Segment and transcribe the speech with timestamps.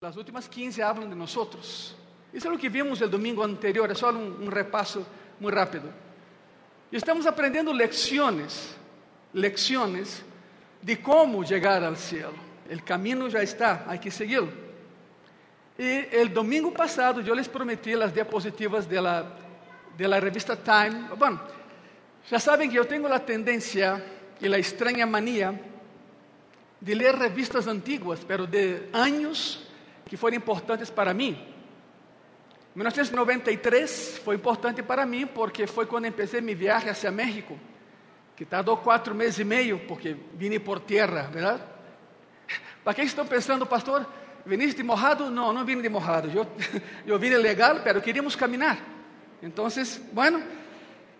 [0.00, 1.96] Las últimas 15 hablan de nosotros.
[2.32, 5.04] Eso es lo que vimos el domingo anterior, es solo un, un repaso
[5.40, 5.90] muy rápido.
[6.88, 8.76] Y estamos aprendiendo lecciones,
[9.32, 10.22] lecciones
[10.80, 12.34] de cómo llegar al cielo.
[12.70, 14.52] El camino ya está, hay que seguirlo.
[15.76, 19.26] Y el domingo pasado yo les prometí las diapositivas de la,
[19.96, 21.08] de la revista Time.
[21.18, 21.40] Bueno,
[22.30, 24.00] ya saben que yo tengo la tendencia
[24.40, 25.60] y la extraña manía
[26.80, 29.64] de leer revistas antiguas, pero de años
[30.08, 31.38] que foram importantes para mim.
[32.74, 37.58] 1993 foi importante para mim porque foi quando empecé mi viaje hacia México,
[38.34, 41.62] que tardou quatro meses e meio porque vine por terra, verdade?
[42.84, 44.06] Para quem estão pensando, pastor,
[44.46, 45.28] viniste de mojado?
[45.28, 46.30] Não, não vim de mojado.
[46.32, 46.46] Eu,
[47.04, 48.78] eu vim legal, pero queríamos caminhar.
[49.42, 49.66] Então,
[50.12, 50.42] bueno,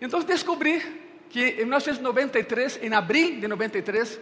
[0.01, 0.81] então descobri
[1.29, 4.19] que em 1993, em abril de 93,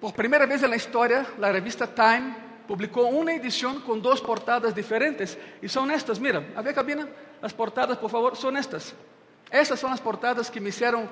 [0.00, 5.36] por primeira vez na história, a revista Time publicou uma edição com duas portadas diferentes
[5.62, 7.08] e são estas, mira, a ver cabina,
[7.42, 8.94] as portadas, por favor, são estas.
[9.50, 11.08] Essas são as portadas que me fizeram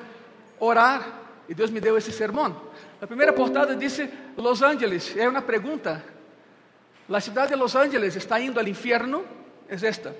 [0.59, 2.61] orar e Deus me deu esse sermão.
[3.01, 6.05] A primeira portada disse Los Angeles, é uma pergunta.
[7.13, 9.25] A cidade de Los Angeles está indo ao inferno?
[9.69, 10.17] É esta.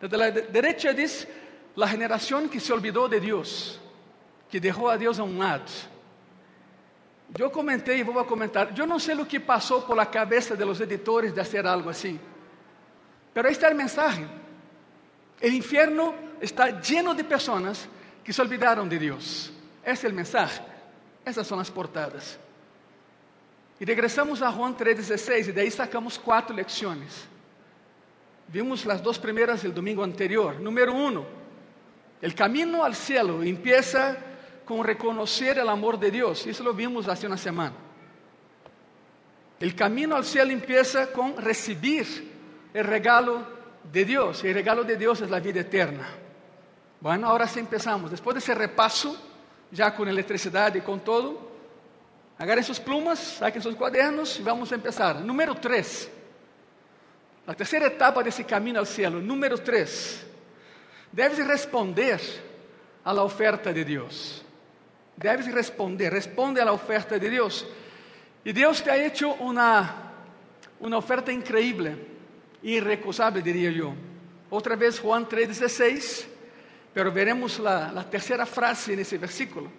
[0.00, 1.26] Desde a direita diz
[1.76, 3.80] la generación que se olvidou de Deus,
[4.50, 5.70] que deixou a Deus a um lado.
[7.38, 8.76] Eu comentei e vou comentar.
[8.78, 11.88] Eu não sei o que passou por la cabeça de los editores de fazer algo
[11.88, 12.20] assim.
[13.34, 14.28] Pero este é o mensagem.
[15.42, 17.88] O inferno está lleno de pessoas
[18.24, 19.52] que se olvidaram de Deus.
[19.84, 20.64] Esse é o mensagem.
[21.24, 22.38] Essas são as portadas.
[23.78, 27.28] E regressamos a Juan 3,16 e daí sacamos quatro lições.
[28.48, 30.58] Vimos as duas primeiras el domingo anterior.
[30.60, 34.16] Número um, o caminho ao cielo empieza
[34.66, 36.44] com reconhecer o amor de Deus.
[36.44, 37.74] Isso lo vimos há uma semana.
[39.62, 42.06] O caminho ao cielo empieza com recibir
[42.74, 43.46] o regalo
[43.84, 44.42] de Deus.
[44.42, 46.06] E o regalo de Deus é a vida eterna.
[47.00, 48.10] Bueno, agora sim empezamos.
[48.10, 49.16] Depois desse repasso,
[49.72, 51.40] já com eletricidade e com todo,
[52.38, 55.14] agarrem suas plumas, saquem seus quadernos e vamos começar.
[55.14, 56.10] Número 3.
[57.46, 59.20] A terceira etapa desse caminho ao cielo.
[59.22, 60.26] Número 3.
[61.12, 62.20] Deves responder
[63.04, 64.45] à oferta de Deus.
[65.16, 67.66] Deves responder, responde à oferta de Deus.
[68.44, 70.12] E Deus te ha hecho uma,
[70.78, 71.96] uma oferta increíble,
[72.62, 73.96] irrecusável, diria eu.
[74.50, 76.26] Outra vez, Juan 3,16,
[76.92, 79.72] pero veremos a, a terceira frase nesse versículo.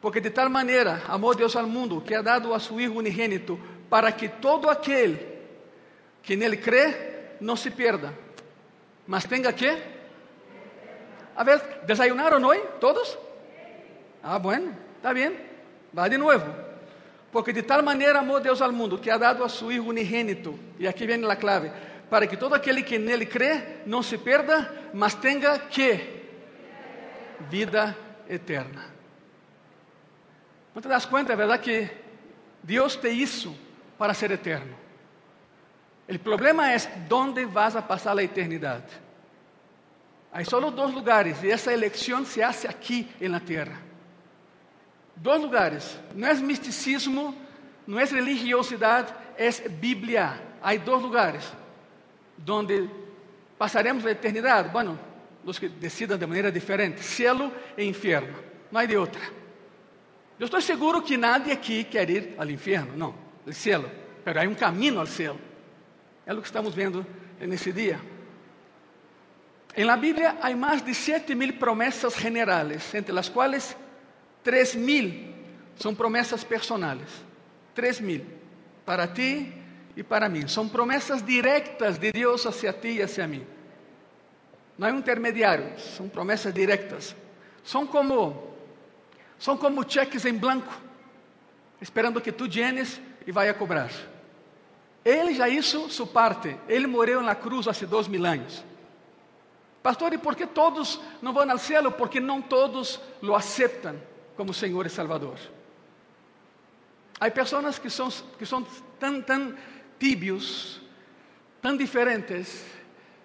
[0.00, 3.58] Porque de tal maneira amou Deus ao mundo que ha dado a su Hijo unigênito,
[3.90, 5.20] para que todo aquele
[6.22, 8.14] que nele crê não se perda,
[9.06, 9.70] mas tenha que.
[11.34, 13.18] A ver, ¿desayunaron hoy todos?
[14.22, 15.34] Ah, bueno, está bien,
[15.96, 16.46] va de nuevo.
[17.32, 20.58] Porque de tal maneira amou Deus ao mundo que ha dado a su Hijo unigênito,
[20.78, 21.72] e aqui vem a clave,
[22.08, 26.22] para que todo aquele que nele crê não se perda, mas tenha que
[27.48, 27.96] vida
[28.28, 28.84] eterna.
[30.74, 31.90] ¿No te das cuenta, verdad, que
[32.62, 33.54] Deus te hizo
[33.98, 34.76] para ser eterno?
[36.08, 36.76] O problema é
[37.10, 39.00] onde vas a passar a eternidade.
[40.32, 43.91] Há só dois lugares e essa eleição se hace aqui na terra.
[45.16, 45.98] Dois lugares.
[46.14, 47.34] Não é misticismo,
[47.86, 50.40] não é religiosidade, é Bíblia.
[50.62, 51.52] Há dois lugares
[52.48, 52.88] onde
[53.58, 54.68] passaremos a eternidade.
[54.70, 54.98] Bueno,
[55.44, 58.34] os que decidam de maneira diferente: cielo e inferno.
[58.70, 59.22] Não há de outra.
[60.38, 63.14] Eu estou seguro que nadie aqui quer ir ao inferno, não,
[63.46, 63.90] ao cielo.
[64.24, 65.40] Mas há um caminho ao cielo.
[66.26, 67.06] É o que estamos vendo
[67.40, 68.00] nesse dia.
[69.76, 73.76] Em la Bíblia há mais de 7 mil promessas generales, entre as quais
[74.42, 75.32] 3 mil
[75.76, 77.08] são promessas personales.
[77.74, 78.26] 3 mil
[78.84, 79.52] para ti
[79.96, 80.46] e para mim.
[80.48, 83.46] São promessas diretas de Deus hacia ti e hacia mim.
[84.76, 87.14] Não há um intermediário, são promessas diretas.
[87.64, 88.50] São como
[89.38, 90.72] são como cheques em branco,
[91.80, 93.90] esperando que tu llenes e vai a cobrar.
[95.04, 96.56] Ele já hizo sua parte.
[96.68, 98.64] Ele morreu na cruz há dois mil anos.
[99.82, 101.90] Pastor, e por que todos não vão ao céu?
[101.90, 103.98] Porque não todos lo aceitam
[104.36, 105.38] como Senhor e Salvador.
[107.20, 108.66] Há pessoas que são, que são
[108.98, 109.54] tão, tão
[109.98, 110.80] tibios,
[111.60, 112.64] tão diferentes,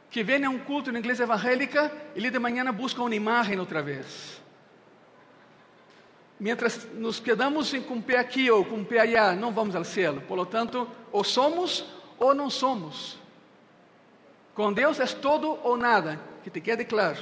[0.09, 3.59] que vêm a um culto na igreja evangélica e ali de manhã buscam uma imagem
[3.59, 4.42] outra vez.
[6.39, 10.21] Mientras nos quedamos com um pé aqui ou com pé allá, não vamos ao céu.
[10.27, 11.83] Por lo tanto, ou somos
[12.19, 13.18] ou não somos.
[14.53, 17.18] Com Deus é todo ou nada, que te quede claro.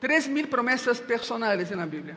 [0.00, 2.16] Três mil promessas personais na Bíblia.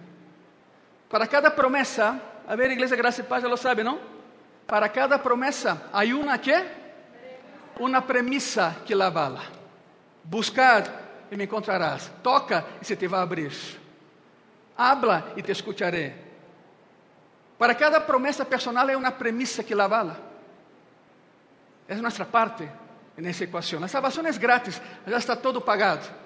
[1.10, 4.00] Para cada promessa, a ver, Igreja Graça e Paz já lo sabe, não?
[4.66, 6.66] Para cada promesa hay una qué?
[7.80, 9.42] Una premisa que la avala.
[10.24, 10.88] Buscad
[11.30, 12.10] e me encontrarás.
[12.24, 13.52] Toca e se te vai abrir.
[14.78, 16.16] Habla e te escucharé.
[17.58, 20.20] Para cada promessa personal é uma premissa que la avala.
[21.88, 22.68] É nossa parte
[23.18, 23.84] nessa equação.
[23.84, 26.23] A salvação é grátis, já está todo pagado.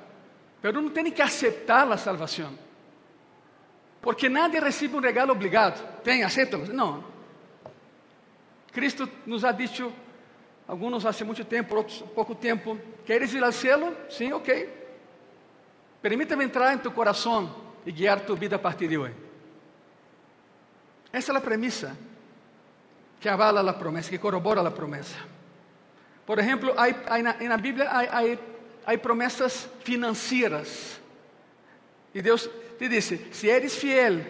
[0.61, 2.57] Mas não tem que aceitar a salvação.
[4.01, 6.01] Porque nadie recebe um regalo obrigado.
[6.01, 6.71] Tem, aceita-lo?
[6.73, 7.03] Não.
[8.71, 9.91] Cristo nos ha dicho,
[10.67, 13.95] alguns há muito tempo, outros pouco tempo, queres ir ao céu?
[14.09, 14.69] Sim, ok.
[16.01, 17.53] Permítame entrar em tu coração
[17.85, 19.15] e guiar tu vida a partir de hoje.
[21.11, 21.97] Essa é a premissa
[23.19, 25.17] que avala a promessa, que corrobora a promessa.
[26.25, 27.89] Por exemplo, hay, hay na, na Bíblia
[28.87, 31.01] há promessas financeiras.
[32.13, 32.49] E Deus
[32.79, 34.23] te disse: se eres fiel,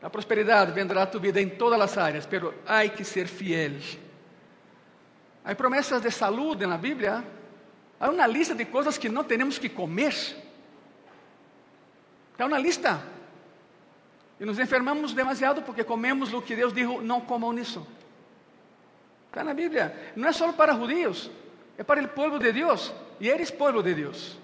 [0.00, 3.72] a prosperidade vendrá a tu vida em todas as áreas, pero há que ser fiel.
[5.44, 7.24] Há promessas de saúde na Bíblia.
[7.98, 10.14] Há uma lista de coisas que não temos que comer.
[12.38, 13.02] Há uma lista.
[14.38, 17.84] E nos enfermamos demasiado porque comemos o que Deus disse: não comam nisso.
[19.28, 20.12] Está na Bíblia.
[20.14, 21.30] Não é só para judíos,
[21.78, 22.92] é para o povo de Deus.
[23.20, 24.38] E eres povo de Deus.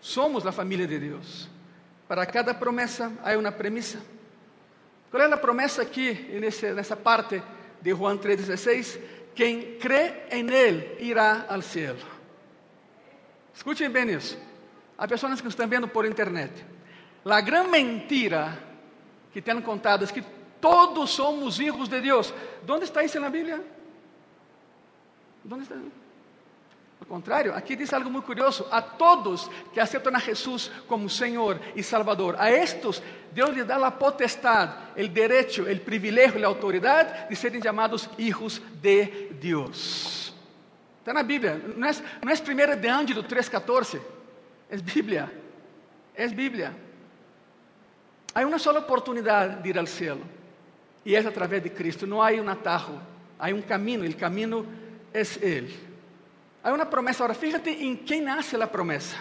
[0.00, 1.48] Somos a família de Deus.
[2.08, 4.00] Para cada promessa há uma premissa.
[5.10, 6.12] Qual é a promessa aqui,
[6.74, 7.42] nessa parte
[7.82, 9.00] de Juan 3,16?
[9.34, 11.96] Quem crê em Ele irá ao céu.
[13.54, 14.38] Escutem bem isso.
[14.96, 16.64] Há pessoas que estão vendo por internet.
[17.24, 18.58] A grande mentira
[19.32, 20.24] que têm contado é que
[20.60, 22.32] todos somos hijos de Deus.
[22.68, 23.62] Onde está isso na Bíblia?
[27.00, 31.58] Ao contrário, aqui diz algo muito curioso: a todos que aceitam a Jesus como Senhor
[31.74, 33.02] e Salvador, a estes
[33.32, 38.08] Deus lhes dá a potestade, o direito, o privilégio e a autoridade de serem chamados
[38.18, 39.06] hijos de
[39.40, 40.34] Deus.
[40.98, 41.92] Está na Bíblia, não é,
[42.22, 42.34] não é
[42.76, 44.00] 1 de Ângelo 3,14,
[44.68, 45.32] é Bíblia,
[46.14, 46.76] é Bíblia.
[48.34, 50.18] Há uma sola oportunidade de ir ao céu,
[51.04, 53.00] e é através de Cristo, não há um atarro,
[53.38, 54.68] há um caminho, o caminho
[55.12, 55.90] é Ele.
[56.62, 57.24] Há uma promessa.
[57.24, 59.16] Agora, fíjate em quem nasce a promessa.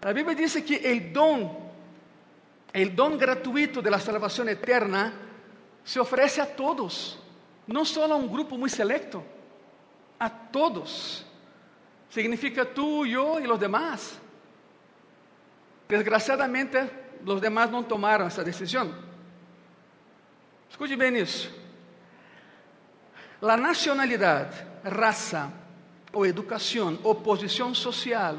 [0.00, 1.72] A Bíblia diz que o dom,
[2.74, 3.98] o dom gratuito de la
[4.50, 5.12] eterna,
[5.84, 7.18] se oferece a todos,
[7.66, 9.24] não só a um grupo muito selecto,
[10.18, 11.24] a todos.
[12.10, 14.20] Significa tú, eu e os demás.
[15.88, 16.76] Desgraciadamente,
[17.24, 18.94] os demás não tomaram essa decisão.
[20.70, 21.52] Escute bem isso.
[23.40, 25.52] A nacionalidade, raça,
[26.12, 28.38] ou educação, ou posição social,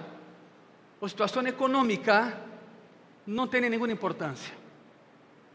[0.99, 2.41] ou situação econômica,
[3.25, 4.53] não tem nenhuma importância.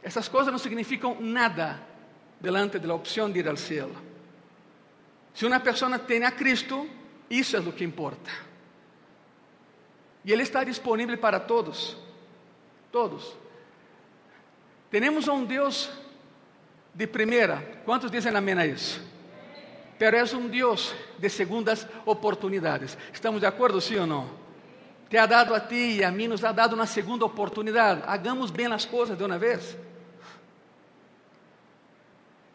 [0.03, 1.81] Essas coisas não significam nada
[2.41, 3.91] delante da opção de ir ao céu.
[5.35, 6.89] Se uma pessoa tem a Cristo,
[7.29, 8.31] isso é o que importa.
[10.25, 11.97] E Ele está disponível para todos.
[12.93, 13.37] Todos.
[14.91, 15.91] Temos um Deus
[16.95, 17.81] de primeira.
[17.85, 19.14] Quantos dizem amém a isso?
[19.99, 22.99] Pero es un Dios de segundas oportunidades.
[23.13, 24.27] ¿Estamos de acuerdo, sí o no?
[25.09, 28.05] Te ha dado a ti y a mí, nos ha dado una segunda oportunidad.
[28.07, 29.77] Hagamos bien las cosas de una vez.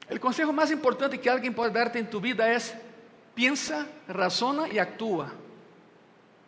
[0.09, 2.73] El consejo más importante que alguien puede darte en tu vida es,
[3.35, 5.31] piensa, razona y actúa.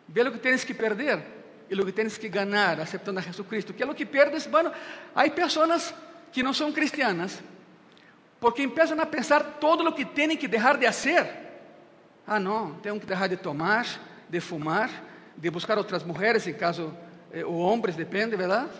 [0.08, 1.24] Ve lo que tienes que perder
[1.70, 3.72] y lo que tienes que ganar aceptando a Jesucristo.
[3.74, 4.50] ¿Qué es lo que pierdes?
[4.50, 4.72] Bueno,
[5.14, 5.94] hay personas
[6.32, 7.40] que no son cristianas
[8.42, 11.28] porque começam a pensar todo o que têm que deixar de fazer.
[12.26, 13.86] Ah, não, tenho que deixar de tomar,
[14.28, 14.90] de fumar,
[15.36, 16.92] de buscar outras mulheres, em caso,
[17.32, 18.72] eh, ou homens, depende, verdade?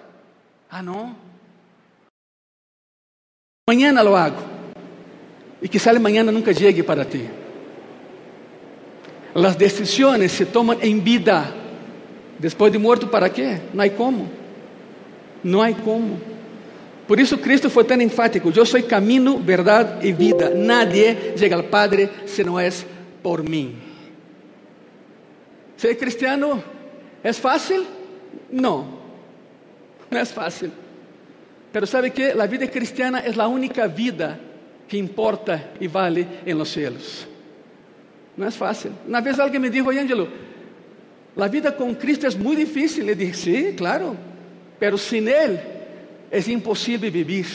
[0.68, 1.14] Ah, não.
[3.68, 4.42] Amanhã lo hago.
[5.62, 7.30] E que sale amanhã nunca chegue para ti.
[9.32, 11.54] As decisões se tomam em vida.
[12.36, 13.60] Depois de morto, para quê?
[13.72, 14.28] Não há como.
[15.44, 16.31] Não há como.
[17.12, 20.48] Por isso Cristo foi tão enfático: Eu sou caminho, verdade e vida.
[20.48, 22.70] Nadie chega ao Padre se não é
[23.22, 23.76] por mim.
[25.76, 26.64] Ser cristiano
[27.22, 27.84] é fácil?
[28.50, 28.98] Não,
[30.10, 30.72] não é fácil.
[31.70, 34.40] Mas sabe que a vida cristiana é a única vida
[34.88, 37.28] que importa e vale em los cielos.
[38.38, 38.90] Não é fácil.
[39.06, 40.30] Uma vez alguém me disse, Ângelo,
[41.36, 43.06] a vida com Cristo é muito difícil.
[43.06, 44.16] Eu disse, sim, sí, claro,
[44.80, 45.71] pero sin Él
[46.32, 47.46] é impossível viver.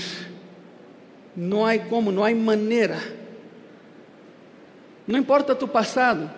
[1.36, 2.98] Não há como, não há maneira.
[5.08, 6.30] Não importa tu passado,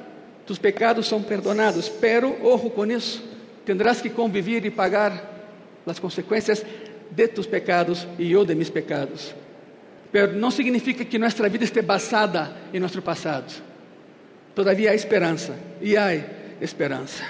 [0.45, 3.23] tus pecados são perdonados, pero, ojo com isso,
[3.65, 5.37] tendrás que convivir e pagar
[5.85, 6.65] as consequências
[7.11, 9.33] de tus pecados e eu de mis pecados.
[10.11, 13.61] pero não significa que nossa vida esteja basada em nosso passado.
[14.55, 16.15] Todavia há esperança, e há
[16.59, 17.23] esperança.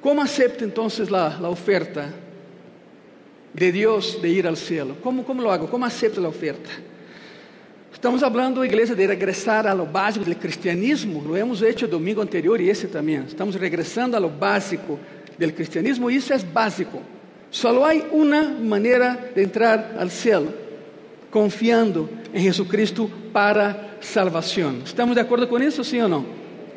[0.00, 2.12] Como acepto então a oferta
[3.54, 4.96] de Deus de ir ao céu?
[5.02, 5.68] Como, como lo hago?
[5.68, 6.70] Como acepto a oferta?
[7.92, 11.20] Estamos falando, igreja, de regressar a lo básico do cristianismo.
[11.20, 13.24] Lo hemos hecho domingo anterior e esse também.
[13.26, 15.00] Estamos regressando a lo básico
[15.36, 17.02] do cristianismo e isso é básico.
[17.50, 20.46] Só há uma maneira de entrar ao céu,
[21.30, 24.76] confiando em Jesucristo para salvação.
[24.84, 26.24] ¿Estamos de acordo com isso, sim ou não?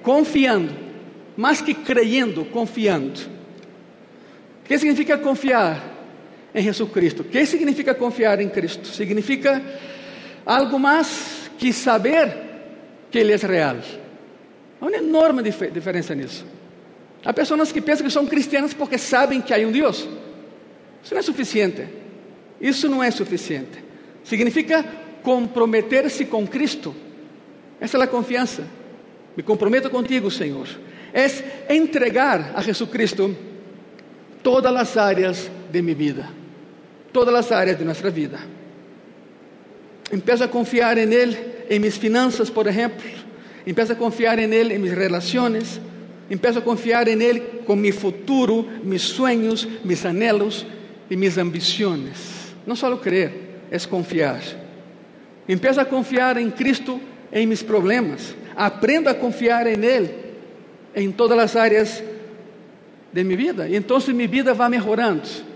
[0.02, 0.74] Confiando,
[1.38, 3.20] mais que creyendo, confiando.
[4.64, 5.91] O que significa confiar
[6.54, 7.22] em Jesucristo?
[7.22, 8.88] O que significa confiar em Cristo?
[8.88, 9.62] Significa
[10.46, 12.36] algo mais que saber
[13.10, 13.78] que Ele é real.
[14.80, 16.46] Há uma enorme dif diferença nisso.
[17.24, 20.08] Há pessoas que pensam que são cristianas porque sabem que há um Deus.
[21.04, 21.88] Isso não é suficiente.
[22.60, 23.84] Isso não é suficiente.
[24.24, 24.84] Significa
[25.24, 26.96] comprometer-se com Cristo.
[27.80, 28.64] Essa é a confiança.
[29.36, 30.68] Me comprometo contigo, Senhor.
[31.14, 33.36] É entregar a Jesucristo
[34.42, 36.30] todas as áreas de minha vida,
[37.12, 38.40] todas as áreas de nossa vida.
[40.12, 41.38] Empiezo a confiar em Ele,
[41.70, 43.02] em minhas finanças, por exemplo.
[43.66, 45.80] Empiezo a confiar em Ele, em minhas relações.
[46.30, 50.66] Empiezo a confiar em Ele com meu futuro, meus sonhos, meus anhelos
[51.10, 52.54] e minhas ambições.
[52.66, 53.32] Não só crer,
[53.72, 54.42] é confiar.
[55.48, 57.00] Empiezo a confiar em Cristo
[57.32, 58.36] em meus problemas.
[58.56, 60.14] Aprendo a confiar em Ele
[60.94, 62.04] em todas as áreas
[63.14, 63.68] de minha vida.
[63.68, 65.51] E então minha vida vai melhorando.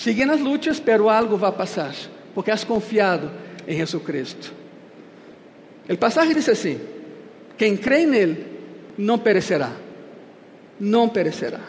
[0.00, 1.94] Seguindo as lutas, pero algo vai passar,
[2.34, 3.30] porque has confiado
[3.68, 4.50] em Jesucristo.
[5.86, 6.80] O passagem diz assim:
[7.58, 8.46] quem crê nele
[8.96, 9.70] não perecerá,
[10.80, 11.60] não perecerá.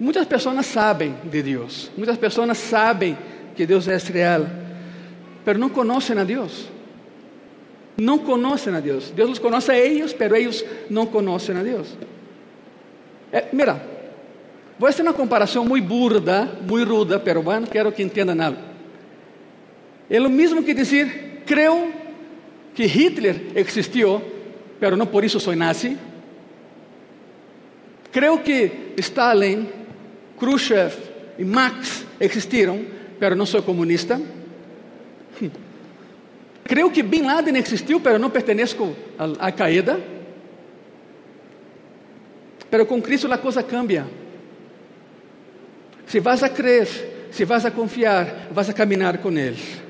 [0.00, 3.18] Muitas pessoas sabem de Deus, muitas pessoas sabem
[3.54, 4.46] que Deus é real,
[5.44, 6.66] mas não conhecem a Deus.
[7.98, 9.10] Não conhecem a Deus.
[9.10, 11.94] Deus os conhece a eles, mas eles não conhecem a Deus.
[13.30, 13.89] É, mira,
[14.80, 18.58] vou fazer uma comparação muito burda, muito ruda, pero bueno, quero que entendam algo.
[20.08, 21.92] É o mesmo que dizer, creio
[22.74, 24.22] que Hitler existiu,
[24.80, 25.98] pero não por isso sou nazi.
[28.10, 29.68] Creio que Stalin,
[30.38, 30.96] Khrushchev
[31.38, 32.82] e Marx existiram,
[33.18, 34.18] pero não sou comunista.
[36.64, 40.00] Creio que Bin Laden existiu, pero não pertenço à Al-Qaeda.
[42.70, 44.19] Pero com Cristo a coisa cambia.
[46.10, 46.88] Se vas a crer,
[47.30, 49.88] se vas a confiar, vas a caminhar com Ele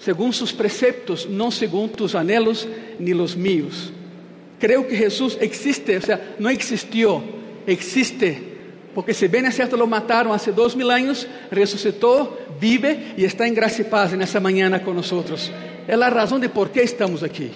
[0.00, 2.66] según sus preceptos, no según tus anhelos
[2.98, 3.92] ni los míos.
[4.58, 7.22] Creo que Jesús existe, o sea, no existió,
[7.66, 8.48] existe.
[8.94, 13.46] Porque se bem é certo lo mataram hace dois mil anos, ressuscitou, vive e está
[13.46, 15.52] em graça e paz nessa manhã com nós.
[15.86, 17.52] É a razão de por que estamos aqui.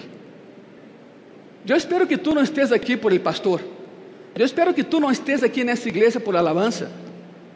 [1.67, 3.59] Eu espero que tu não estejas aqui por el pastor.
[4.33, 6.91] Eu espero que tu não estejas aqui nessa igreja por alabança.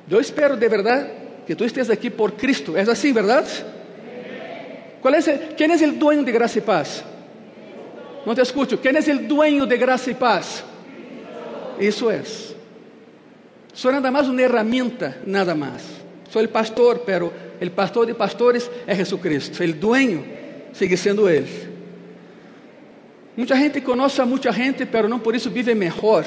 [0.09, 1.09] Eu espero de verdade
[1.45, 2.75] que tu estejas aqui por Cristo.
[2.75, 3.49] É assim, verdade?
[5.01, 7.03] ¿Cuál es el, ¿Quién es el dueño de gracia y paz?
[8.25, 8.79] No te escucho.
[8.79, 10.63] ¿Quién es el dueño de gracia y paz?
[11.79, 12.55] Eso es.
[13.73, 15.83] Soy nada más una herramienta, nada más.
[16.29, 19.63] Soy el pastor, pero el pastor de pastores es Jesucristo.
[19.63, 20.23] El dueño
[20.73, 21.45] sigue siendo Él.
[23.35, 26.25] Mucha gente conoce a gente, pero no por eso vive mejor.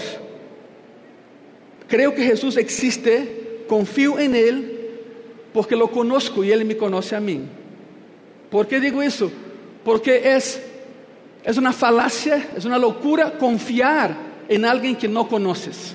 [1.87, 3.42] Creo que Jesús existe,
[3.73, 4.91] confío en Él,
[5.55, 7.41] porque lo conozco y Él me conoce a mí.
[8.50, 9.33] ¿Por qué digo eso?
[9.83, 10.61] Porque es,
[11.43, 14.14] es una falacia, es una locura confiar
[14.47, 15.95] en alguien que no conoces.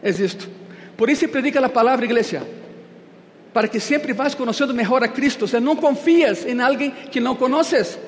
[0.00, 0.44] Es esto.
[0.96, 2.44] Por isso predica a palavra, igreja,
[3.52, 5.48] para que sempre vás conhecendo melhor a Cristo.
[5.48, 7.98] Você não confias em alguém que não conheces.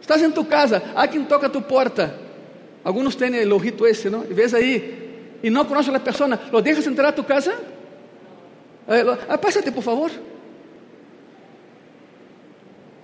[0.00, 0.80] Estás em tu casa,
[1.10, 2.14] quem toca a tu porta.
[2.84, 4.24] Alguns têm o rito esse, não?
[4.30, 5.10] E vês aí,
[5.42, 7.79] e não conheces a pessoa, lo deixas entrar a tu casa?
[8.88, 10.10] Eh, ah, pásate, por favor.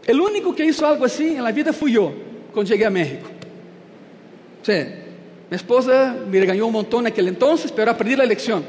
[0.09, 2.15] O único que hizo algo assim na vida fui eu,
[2.53, 3.29] quando cheguei a México.
[4.63, 4.87] Sí.
[5.49, 8.65] Minha esposa me regañó um montão naquele entonces, pero aprendi a lição.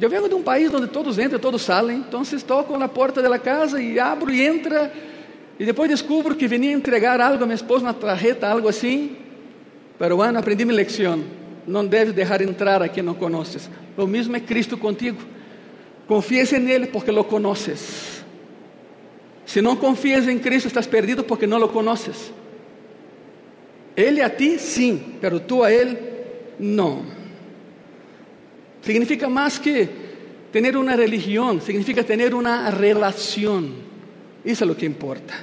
[0.00, 3.38] Eu venho de um país onde todos entram, todos saem, então toco na porta da
[3.38, 4.92] casa e abro e entra,
[5.58, 9.16] e depois descubro que venia entregar algo a minha esposa, uma tarjeta, algo assim.
[9.98, 11.22] Pero bueno, aprendi minha lição.
[11.66, 13.70] Não deves deixar entrar a quem não conheces.
[13.96, 15.18] O mesmo é Cristo contigo.
[16.06, 18.24] Confies nele porque lo conoces.
[19.46, 22.32] Se não confias em Cristo, estás perdido porque não o conoces.
[23.96, 25.98] Ele a ti, sim, pero tu a Ele,
[26.58, 27.04] não.
[28.80, 30.02] Significa mais que
[30.52, 33.72] Tener una religión significa tener una relación.
[34.44, 35.34] Eso es lo que importa.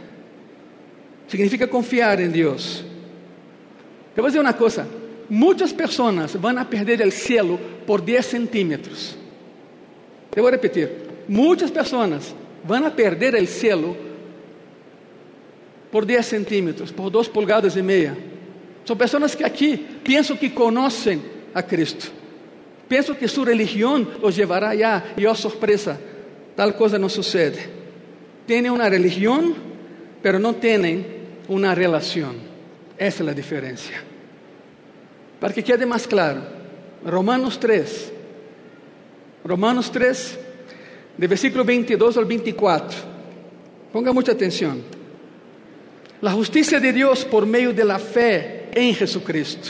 [1.28, 2.86] Significa confiar en Dios.
[4.14, 4.86] Te voy a decir una cosa.
[5.30, 9.16] Muchas personas van a perder el cielo por 10 centímetros.
[10.36, 11.10] A repetir.
[11.28, 12.34] Muchas personas
[12.68, 13.96] van a perder el cielo
[15.92, 18.16] por 10 centímetros, por 2 pulgadas y media.
[18.84, 21.22] Son personas que aquí pienso que conocen
[21.54, 22.08] a Cristo.
[22.88, 26.00] Pienso que su religión los llevará allá y oh sorpresa,
[26.56, 27.70] tal cosa no sucede.
[28.48, 29.54] Tienen una religión,
[30.24, 31.06] pero no tienen
[31.48, 32.38] una relación.
[32.98, 34.09] Esa es la diferencia.
[35.40, 36.42] Para que quede más claro,
[37.06, 38.12] Romanos 3,
[39.44, 40.40] Romanos 3,
[41.18, 42.98] de versículo 22 al 24.
[43.92, 44.82] Ponga mucha atención.
[46.22, 49.70] La justicia de Dios por medio de la fe en Jesucristo.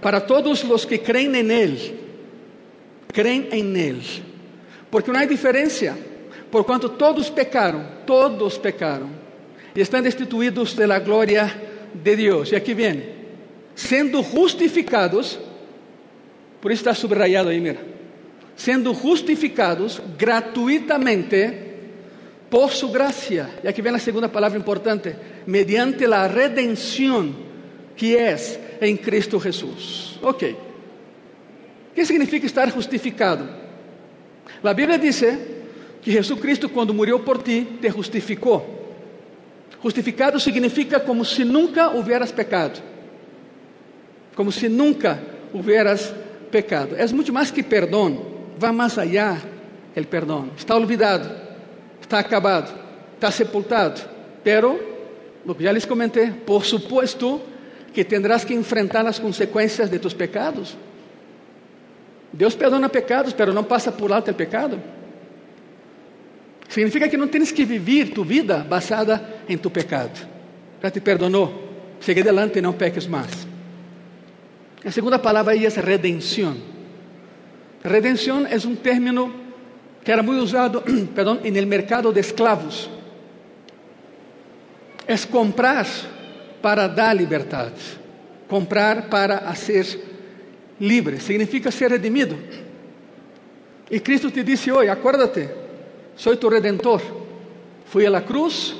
[0.00, 1.78] Para todos los que creen en Él,
[3.12, 4.02] creen en Él.
[4.90, 5.96] Porque no hay diferencia,
[6.50, 9.08] por cuanto todos pecaron, todos pecaron,
[9.74, 11.52] y están destituidos de la gloria
[12.02, 12.52] de Dios.
[12.52, 13.13] Y aquí viene,
[13.74, 15.38] siendo justificados,
[16.60, 17.80] por eso está subrayado ahí, mira,
[18.56, 21.74] siendo justificados gratuitamente
[22.48, 23.50] por su gracia.
[23.62, 25.16] Y aquí viene la segunda palabra importante,
[25.46, 27.34] mediante la redención
[27.96, 30.18] que es en Cristo Jesús.
[30.22, 30.44] Ok.
[31.94, 33.46] ¿Qué significa estar justificado?
[34.62, 35.38] La Biblia dice
[36.02, 38.64] que Jesucristo cuando murió por ti te justificó.
[39.80, 42.93] Justificado significa como si nunca hubieras pecado.
[44.34, 45.18] Como si nunca
[45.52, 46.12] hubieras
[46.50, 46.96] pecado.
[46.96, 48.20] Es mucho más que perdón.
[48.62, 49.38] Va más allá
[49.94, 50.50] el perdón.
[50.56, 51.30] Está olvidado.
[52.00, 52.68] Está acabado.
[53.14, 53.94] Está sepultado.
[54.42, 54.78] Pero,
[55.44, 57.40] lo que ya les comenté, por supuesto
[57.92, 60.76] que tendrás que enfrentar las consecuencias de tus pecados.
[62.32, 64.80] Deus perdona pecados, pero não passa por alto o pecado.
[66.68, 70.26] Significa que não tens que viver tu vida basada em tu pecado.
[70.82, 71.62] Já te perdonou.
[72.00, 73.53] Segue adelante e não peques mais.
[74.84, 76.56] A segunda palavra aí é redenção.
[77.82, 79.34] Redenção é um término
[80.04, 80.82] que era muito usado,
[81.14, 82.90] perdão, no mercado de escravos.
[85.06, 85.86] É comprar
[86.60, 87.98] para dar liberdade,
[88.48, 89.86] comprar para fazer
[90.80, 92.38] libre, significa ser redimido.
[93.90, 95.48] E Cristo te disse hoje: acuérdate,
[96.16, 97.00] soy tu redentor.
[97.86, 98.74] Fui a la cruz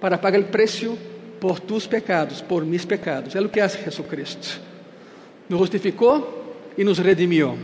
[0.00, 0.98] para pagar o preço
[1.40, 3.34] por tus pecados, por mis pecados.
[3.34, 4.73] É o que faz Jesucristo.
[5.48, 7.58] Nos justificou e nos redimiu.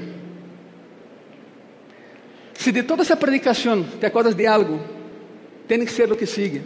[2.54, 4.80] Se de toda essa predicação te acordas de algo,
[5.66, 6.62] tem que ser o que sigue.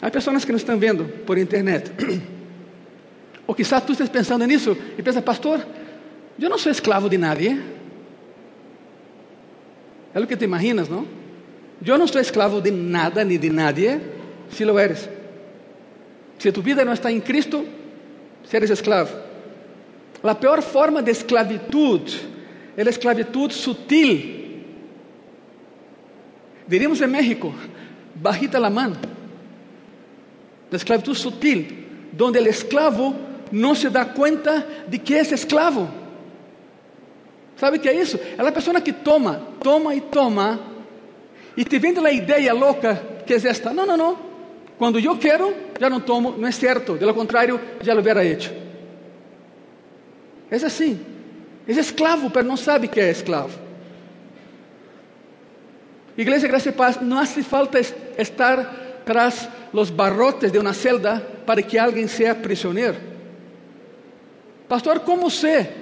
[0.00, 1.90] Há pessoas que nos estão vendo por internet.
[3.48, 5.66] Ou quizás tú estés pensando nisso e pensa, pastor,
[6.38, 7.60] eu não sou esclavo de nadie.
[10.14, 11.06] É o que te imaginas, não?
[11.84, 14.00] Eu não sou esclavo de nada ni de nadie,
[14.50, 15.08] si lo eres.
[16.38, 17.66] Se tu vida não está em Cristo,
[18.56, 19.14] eres esclavo.
[20.22, 22.10] A pior forma de esclavitud
[22.76, 24.36] é a esclavitud sutil.
[26.66, 27.54] Diríamos em México,
[28.14, 28.96] bajita la mano.
[30.70, 33.14] La esclavitud sutil, donde el esclavo
[33.50, 35.88] não se dá conta de que é escravo.
[37.56, 38.18] ¿Sabe o que é isso?
[38.36, 40.60] É a pessoa que toma, toma e toma,
[41.56, 44.18] e te vende a ideia louca que é esta: não, não, não,
[44.78, 48.24] quando eu quero, já não tomo, não é certo, de lo contrário, já lo hubiera
[48.24, 48.54] hecho.
[50.50, 51.04] É assim,
[51.66, 53.58] é escravo, mas não sabe que é escravo.
[56.16, 61.60] Igreja Graça e Paz, não hace falta estar tras los barrotes de uma celda para
[61.60, 62.96] que alguém seja prisioneiro.
[64.68, 65.72] Pastor, como sé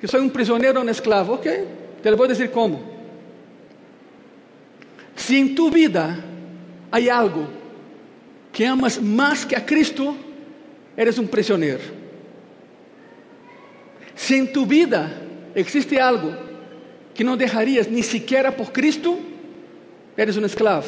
[0.00, 1.34] que soy un prisionero o un esclavo?
[1.34, 1.46] Ok,
[2.02, 2.82] te a decir cómo.
[5.14, 6.18] Si en tu vida
[6.90, 7.61] hay algo
[8.52, 10.14] que amas más que a Cristo,
[10.96, 11.80] eres un prisionero.
[14.14, 15.10] Si en tu vida
[15.54, 16.34] existe algo
[17.14, 19.18] que no dejarías ni siquiera por Cristo,
[20.16, 20.86] eres un esclavo.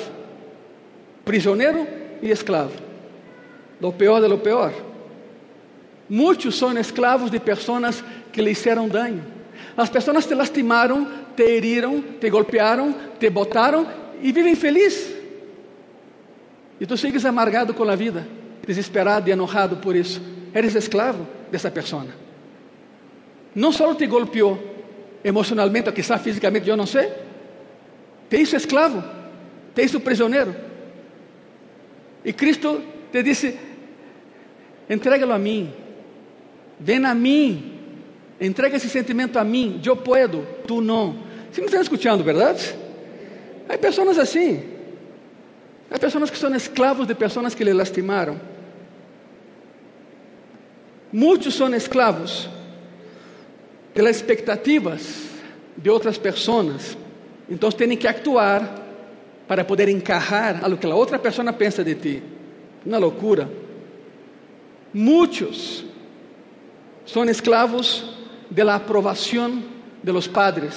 [1.24, 1.86] Prisionero
[2.20, 2.72] y esclavo.
[3.80, 4.72] Lo peor de lo peor.
[6.08, 9.22] Muitos são escravos de pessoas que lhe fizeram dano.
[9.76, 13.86] As pessoas te lastimaram, te heriram, te golpearam, te botaram
[14.22, 15.13] e vivem felizes.
[16.80, 18.26] E tu sigues amargado com a vida,
[18.66, 20.20] desesperado e enojado por isso.
[20.52, 22.06] Eres escravo dessa pessoa.
[23.54, 24.58] Não só te golpeou
[25.22, 27.10] emocionalmente, ou quizá fisicamente, eu não sei.
[28.28, 29.02] Te hizo escravo,
[29.74, 30.54] te hizo prisioneiro.
[32.24, 32.82] E Cristo
[33.12, 33.56] te disse:
[34.88, 35.72] entrega-lo a mim.
[36.80, 37.74] Ven a mim
[38.40, 41.16] Entrega esse sentimento a mim, eu puedo, tu não.
[41.50, 42.74] Você me está escutando, verdade?
[43.68, 44.62] Há pessoas assim.
[45.94, 48.40] Há pessoas que são escravos de pessoas que lhe lastimaram.
[51.12, 52.48] Muitos são escravos
[53.94, 55.28] pelas expectativas
[55.76, 56.98] de outras pessoas.
[57.48, 58.82] Então têm que actuar
[59.46, 62.22] para poder encarrar a lo que a outra pessoa pensa de ti.
[62.84, 63.48] Uma loucura.
[64.92, 65.84] Muitos
[67.06, 68.04] são escravos
[68.50, 69.62] de la aprovação
[70.02, 70.74] de los padres.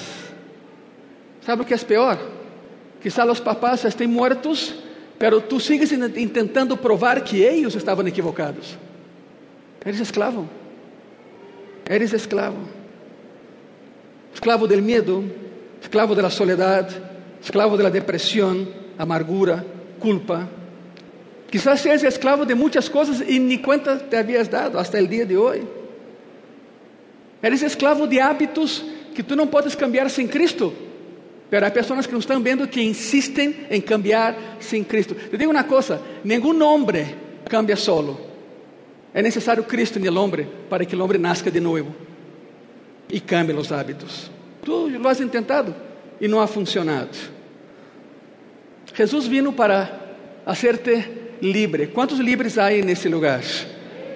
[1.41, 2.19] ¿Sabe o que é pior?
[3.01, 4.85] Quizá os papás estén muertos,
[5.17, 8.77] pero tu sigues intentando provar que eles estavam equivocados.
[9.83, 10.45] Eres esclavo.
[11.89, 12.57] Eres esclavo.
[14.33, 15.23] Esclavo del miedo,
[15.81, 16.89] esclavo de la soledad,
[17.41, 19.63] esclavo de la depresión, amargura,
[19.99, 20.47] culpa.
[21.49, 25.25] Quizás seas esclavo de muchas cosas y ni cuenta te habías dado hasta el día
[25.25, 25.61] de hoy.
[27.41, 30.73] Eres esclavo de hábitos que tu não podes cambiar sem Cristo.
[31.49, 35.15] Pero há pessoas que nos estão vendo que insistem em cambiar sem Cristo.
[35.31, 37.15] Eu digo uma coisa: nenhum homem
[37.49, 38.19] cambia solo.
[39.13, 41.95] É necessário Cristo no homem para que o homem nasca de novo
[43.09, 44.29] e cambie os hábitos.
[44.63, 45.73] Tu lo has intentado
[46.19, 47.17] e não ha funcionado.
[48.93, 51.07] Jesus vino para hacerte
[51.41, 51.87] libre.
[51.87, 53.41] Quantos livres há nesse lugar?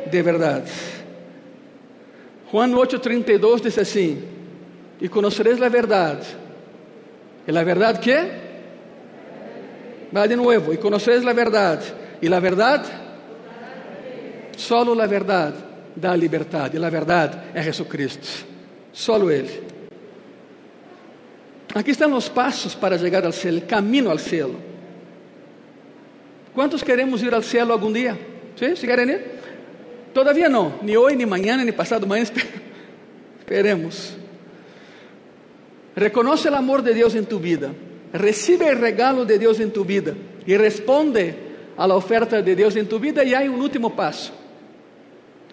[0.10, 0.72] De verdade.
[2.52, 4.24] Juan 8:32 diz assim:
[5.00, 6.41] E conocereis a verdade.
[7.48, 8.18] E a verdade que?
[10.12, 10.74] Vai de novo.
[10.74, 11.94] E conocereis a verdade.
[12.22, 12.90] E a verdade?
[14.58, 15.58] Solo a verdade
[15.96, 16.78] dá liberdade.
[16.78, 18.46] E a verdade é Jesus Cristo.
[18.94, 19.64] Solo Ele.
[21.74, 24.56] Aqui estão os passos para chegar ao céu, caminho ao céu.
[26.54, 28.20] Quantos queremos ir ao céu algum dia?
[28.58, 28.76] ¿Sí?
[28.76, 29.22] ¿Se querem ir?
[30.14, 32.26] Todavía não, nem hoje, nem amanhã, nem passado amanhã.
[33.40, 34.21] Esperemos.
[35.96, 37.76] Reconoce o amor de Deus em tu vida.
[38.14, 40.16] Recibe o regalo de Deus em tu vida.
[40.46, 41.36] E responde
[41.78, 43.24] a la oferta de Deus em tu vida.
[43.24, 44.34] E há um último passo.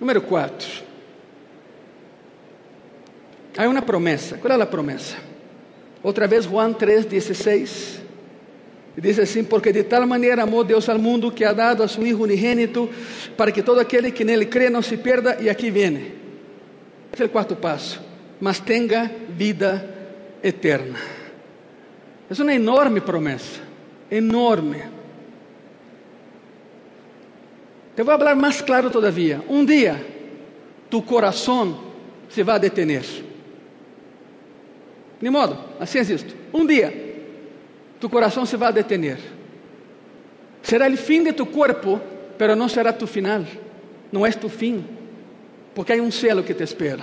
[0.00, 0.84] Número 4.
[3.56, 4.36] Há uma promessa.
[4.38, 5.16] Qual é a promessa?
[6.02, 7.98] Outra vez, Juan 3,16.
[8.96, 12.06] Diz assim: Porque de tal maneira amou Deus ao mundo que ha dado a seu
[12.06, 12.88] Hijo unigênito,
[13.36, 15.38] para que todo aquele que nele crê não se perda.
[15.40, 16.12] E aqui vem.
[17.12, 18.00] Esse é o quarto passo.
[18.40, 19.97] Mas tenha vida
[20.42, 20.98] eterna.
[22.30, 23.60] É uma enorme promessa.
[24.10, 24.82] Enorme.
[27.96, 29.42] Te vou falar mais claro todavia.
[29.48, 30.04] Um dia,
[30.88, 31.84] tu coração
[32.28, 33.04] se vai detener.
[35.20, 36.34] De modo, assim é isto.
[36.54, 36.92] Um dia,
[37.98, 39.18] tu coração se vai detener.
[40.62, 42.00] Será o fim de tu corpo,
[42.36, 43.44] pero não será tu final.
[44.12, 44.84] Não é tu fim,
[45.74, 47.02] porque há um céu que te espera.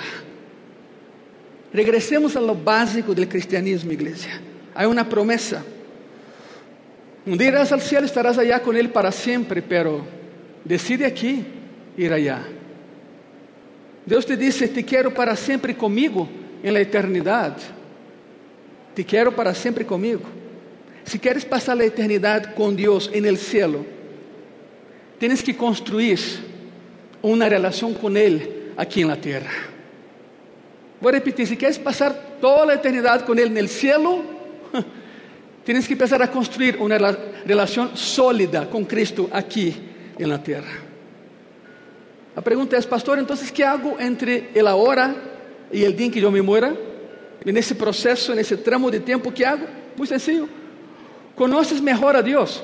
[1.75, 4.41] Regressemos a lo básico do cristianismo, igreja.
[4.73, 5.61] Há uma promessa.
[7.27, 10.07] Um dia irás ao céu, estarás allá com Ele para sempre, pero
[10.63, 11.43] decide aqui
[11.97, 12.45] ir allá.
[14.05, 16.29] Deus te disse: Te quero para sempre comigo
[16.63, 17.65] em la eternidade.
[18.95, 20.23] Te quero para sempre comigo.
[21.03, 23.85] Se queres passar a eternidade com Deus en el cielo,
[25.19, 26.19] tienes que construir
[27.21, 29.74] uma relação com Ele aqui na terra.
[31.05, 34.25] Vou repetir: se queres passar toda a eternidade com Ele no cielo,
[35.63, 36.97] tienes que começar a construir uma
[37.45, 39.83] relação sólida com Cristo aqui
[40.17, 40.81] na terra.
[42.35, 45.15] A pergunta é, pastor, então, que hago entre a hora
[45.71, 46.75] e o dia em que eu me muera?
[47.45, 49.67] nesse processo, nesse tramo de tempo que hago?
[49.95, 50.49] Muito sencillo.
[51.35, 52.63] Conoces melhor a Deus.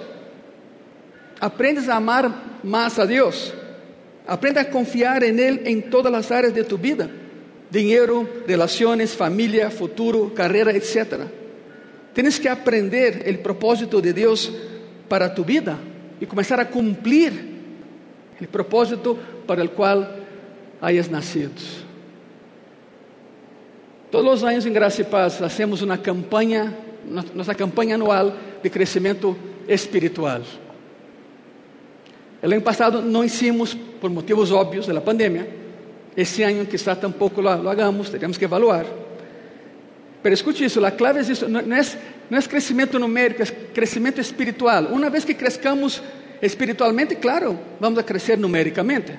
[1.40, 3.54] Aprendes a amar mais a Deus.
[4.26, 7.21] Aprende a confiar em Ele em todas as áreas de tu vida:
[7.72, 11.22] dinheiro, relações, família, futuro, carreira, etc.
[12.14, 14.52] Tienes que aprender o propósito de Deus
[15.08, 15.80] para tu vida
[16.20, 17.32] e começar a cumprir
[18.40, 20.06] o propósito para o qual
[20.82, 21.62] hayas nacido.
[24.12, 26.76] Todos os anos em Graça e Paz fazemos uma campanha,
[27.34, 30.42] nossa campanha anual de crescimento espiritual.
[32.44, 35.61] O ano passado não hicimos, por motivos óbvios da pandemia.
[36.16, 38.86] Esse ano quizá tampouco lo, lo hagamos, teríamos que evaluar.
[40.24, 41.82] Mas escute isso, a clave é isso, não é,
[42.30, 44.86] não é crescimento numérico, é crescimento espiritual.
[44.86, 46.02] Uma vez que crescamos
[46.42, 49.14] espiritualmente, claro, vamos a crescer numericamente.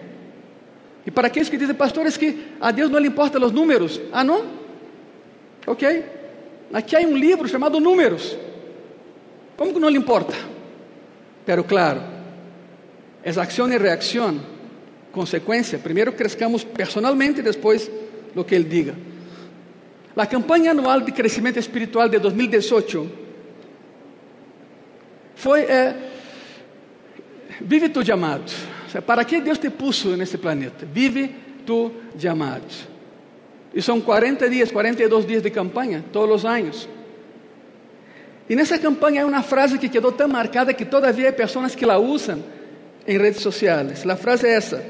[1.04, 4.00] E para aqueles que dizem, pastores, que a Deus não lhe importam os números.
[4.12, 4.46] Ah, não?
[5.66, 6.04] Ok?
[6.72, 8.36] Aqui há um livro chamado Números.
[9.56, 10.34] Como que não lhe importa?
[11.44, 12.00] Pero claro,
[13.22, 14.40] é ação e reação,
[15.12, 15.78] consequência.
[15.78, 17.90] Primeiro crescamos personalmente, depois
[18.34, 18.94] lo que Él diga.
[20.16, 23.06] La campaña anual de crecimiento espiritual de 2018
[25.36, 25.94] fue eh,
[27.60, 28.44] Vive tu llamado.
[28.86, 30.84] O sea, ¿Para qué Dios te puso en este planeta?
[30.92, 31.30] Vive
[31.64, 32.62] tu llamado.
[33.72, 36.88] Y son 40 días, 42 días de campaña, todos los años.
[38.48, 41.74] Y en esa campaña hay una frase que quedó tan marcada que todavía hay personas
[41.74, 42.42] que la usan
[43.06, 44.04] en redes sociales.
[44.04, 44.82] La frase es esa.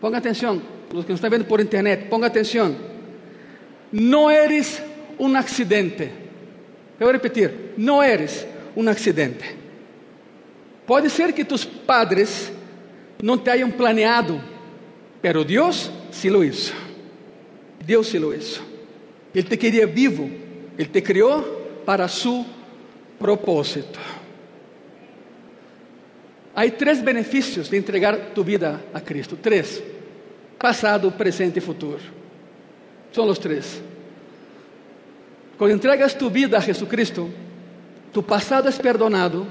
[0.00, 2.76] Ponga atención, los que nos están viendo por internet, ponga atención.
[3.92, 4.82] No eres
[5.18, 6.10] un accidente.
[6.98, 9.44] Voy a repetir, no eres un accidente.
[10.86, 12.50] Puede ser que tus padres
[13.20, 14.40] no te hayan planeado,
[15.20, 16.72] pero Dios sí lo hizo.
[17.86, 18.62] Deus se lo hizo.
[19.34, 20.28] Ele te queria vivo,
[20.76, 21.44] Ele te criou
[21.84, 22.44] para su
[23.18, 23.98] propósito.
[26.58, 29.80] Há três benefícios de entregar tu vida a Cristo: três,
[30.58, 32.00] passado, presente e futuro.
[33.12, 33.80] São os três.
[35.56, 37.30] Quando entregas tu vida a Jesucristo,
[38.12, 39.46] tu passado é perdonado,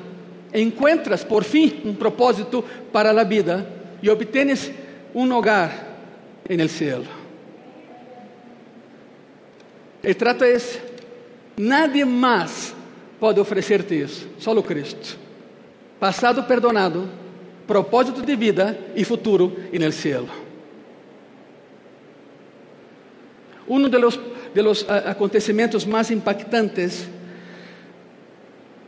[0.53, 3.65] encontras por fim um propósito para a vida
[4.03, 4.69] e obtienes
[5.15, 5.71] um lugar
[6.49, 7.05] en el cielo.
[10.03, 10.77] El trato es,
[11.55, 12.05] nadie
[13.17, 14.05] pode oferecer-te
[14.39, 15.26] só o Cristo.
[15.99, 17.05] Passado perdonado,
[17.65, 20.27] propósito de vida e futuro en el cielo.
[23.67, 24.19] Um de los,
[24.53, 27.09] de los acontecimentos mais impactantes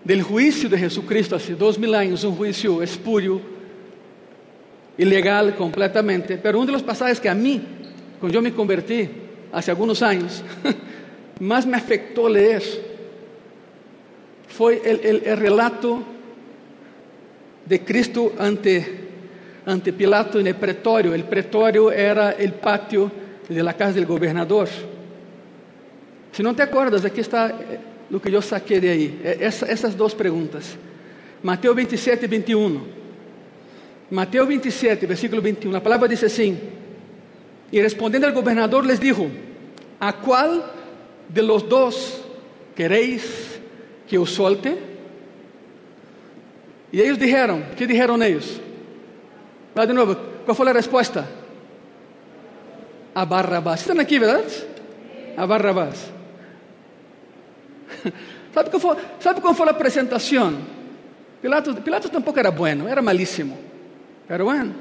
[0.05, 3.41] del juízo de Jesucristo hace dois mil anos, um juízo espúrio,
[4.97, 7.65] ilegal completamente, pero um de los pasajes que a mim,
[8.19, 9.09] quando eu me converti,
[9.51, 10.43] hace alguns anos,
[11.39, 12.61] más me afectó leer
[14.47, 16.03] fue el, el, el relato
[17.69, 18.83] de Cristo ante,
[19.63, 21.13] ante Pilato en el pretorio.
[21.13, 23.11] El pretorio era el patio
[23.47, 24.67] de la casa del gobernador.
[26.31, 27.79] Si no te acuerdas, aquí está eh,
[28.09, 29.21] lo que yo saqué de ahí.
[29.23, 30.75] Eh, essas dos preguntas.
[31.43, 32.81] Mateo 27, 21.
[34.09, 35.71] Mateo 27, versículo 21.
[35.71, 36.57] La palabra dice así.
[37.71, 39.27] Y respondiendo el gobernador les dijo,
[39.99, 40.63] ¿a cuál
[41.27, 42.23] de los dos
[42.75, 43.59] queréis
[44.07, 44.88] que os solte?
[46.91, 48.59] E eles disseram, que disseram eles?
[49.75, 51.27] Lá de novo, qual foi a resposta?
[53.13, 53.81] A Barrabás.
[53.81, 54.65] Estão aqui, verdade?
[55.37, 56.11] A Barrabás.
[58.53, 60.57] ¿Sabe qual foi, sabe qual foi a apresentação?
[61.41, 63.57] Pilatos, Pilatos tampouco era bueno, era malíssimo.
[64.27, 64.73] Pero bueno.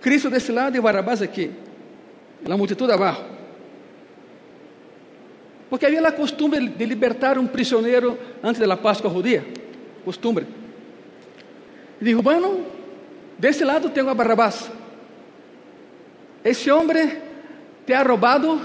[0.00, 1.50] Cristo desse lado e Barrabás aqui.
[2.48, 3.24] A multitud abaixo.
[5.68, 9.44] Porque havia a costumbre de libertar um prisioneiro antes da Páscoa judía.
[10.04, 10.46] Costumbre.
[12.00, 12.58] E dijo: Bueno,
[13.38, 14.70] desse lado tenho a Barrabás.
[16.42, 17.18] Esse homem
[17.86, 18.60] te ha roubado,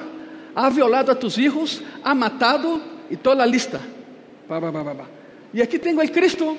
[0.54, 3.80] ha violado a tus hijos, ha matado e toda a lista.
[5.54, 6.58] E aqui tenho o Cristo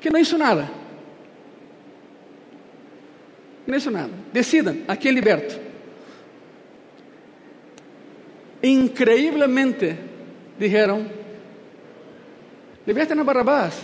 [0.00, 0.68] que não hizo nada.
[3.66, 4.10] Não hizo nada.
[4.32, 5.72] Decidam a quem liberto.
[8.62, 9.96] increíblemente
[10.58, 11.08] dijeron,
[12.86, 13.74] liberten a Barrabás.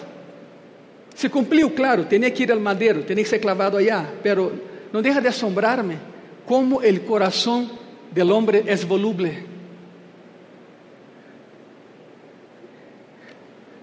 [1.14, 4.52] Se cumpriu, claro, tinha que ir ao madeiro, tinha que ser clavado allá, pero
[4.92, 5.98] não deixa de assombrarme
[6.46, 7.68] como o coração
[8.10, 9.46] del hombre é voluble.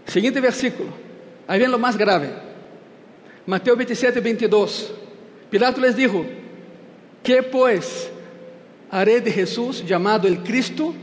[0.05, 0.93] Seguinte versículo,
[1.47, 2.29] aí vem lo mais grave.
[3.45, 4.93] Mateus 27, 22.
[5.49, 6.25] Pilato les dijo:
[7.21, 8.09] Que pois
[8.89, 10.93] haré de Jesús llamado el Cristo.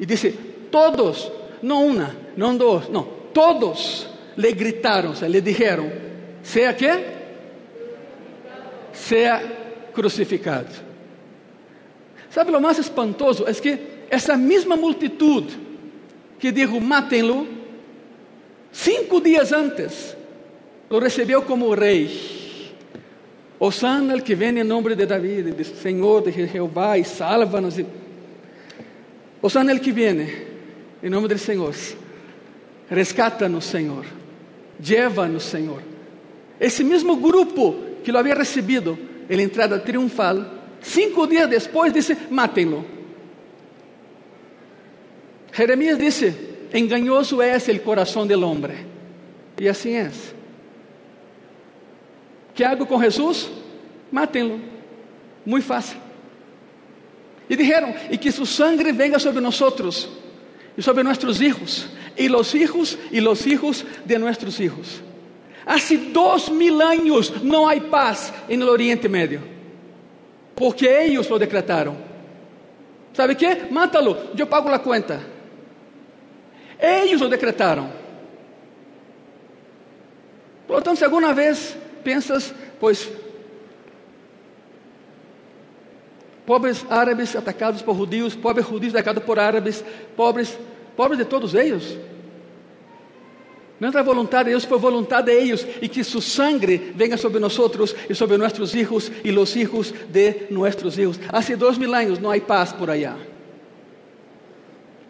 [0.00, 0.34] Y dice,
[0.70, 1.30] todos,
[1.60, 5.92] no una, no dos, no, todos le gritaron, o sea, le dijeron,
[6.42, 7.04] sea qué?
[8.92, 9.42] Sea
[9.92, 10.66] crucificado.
[12.30, 13.46] ¿Sabe lo más espantoso?
[13.46, 15.44] Es que esa misma multitud
[16.38, 17.46] que dijo, mátenlo,
[18.72, 20.16] cinco días antes,
[20.88, 22.72] lo recibió como rey.
[23.58, 27.76] Osana que vem em nome de David, de Senhor, de Jeová, e salva-nos.
[29.40, 30.28] Osana que vem
[31.00, 31.72] em nome do Senhor.
[32.92, 34.04] Rescata-nos, Senhor.
[34.78, 35.82] Lleva-nos, Senhor.
[36.60, 37.74] Esse mesmo grupo
[38.04, 38.98] que lo havia recebido
[39.30, 40.44] em entrada triunfal,
[40.82, 42.84] cinco dias depois disse: Mátenlo.
[45.52, 46.34] Jeremias disse:
[46.74, 48.86] Engañoso é o coração do homem.
[49.58, 50.10] E assim é.
[52.54, 53.50] Que hago com Jesus?
[54.10, 54.60] Matem-lo.
[55.46, 55.96] Muito fácil.
[57.48, 59.58] E disseram: E que su sangre venga sobre nós
[60.76, 65.02] e sobre nossos hijos, e los hijos e los hijos de nossos hijos.
[65.64, 69.40] Hace dois mil anos não há paz no Oriente Médio,
[70.54, 71.96] porque eles lo decretaram.
[73.12, 73.66] ¿Sabe qué?
[73.70, 75.20] Mátalo, yo pago la cuenta.
[76.78, 77.88] Ellos lo decretaron.
[80.66, 83.10] Por lo tanto, si alguna vez piensas, pues,
[86.46, 89.84] pobres árabes atacados por judíos, pobres judíos atacados por árabes,
[90.16, 90.58] pobres,
[90.96, 91.96] pobres de todos ellos.
[93.80, 93.90] Não é
[94.44, 97.58] de Deus, foi vontade de eles, e que sua sangre venha sobre nós
[98.08, 101.18] e sobre nossos filhos e os filhos de nossos filhos.
[101.28, 103.16] Há dois mil anos não há paz por allá.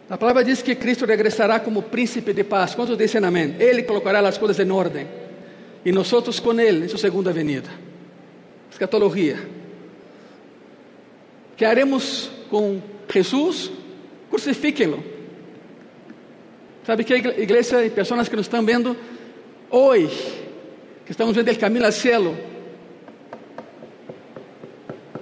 [0.09, 2.75] A palavra diz que Cristo regressará como príncipe de paz.
[2.75, 3.55] Quantos dizem amém?
[3.59, 5.07] Ele colocará as coisas em ordem.
[5.85, 6.07] E nós
[6.39, 7.69] com Ele em sua segunda venida.
[8.71, 9.47] Escatologia.
[11.55, 13.71] Que haremos com Jesus?
[14.29, 15.03] Crucifíquenlo.
[16.85, 18.95] Sabe que igreja e pessoas que nos estão vendo
[19.69, 20.43] hoje,
[21.05, 22.35] que estamos vendo o caminho ao céu,